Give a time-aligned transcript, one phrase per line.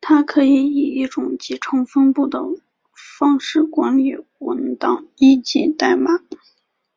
[0.00, 2.38] 它可以以一种集成分布的
[3.18, 6.20] 方式管理文档以及代码。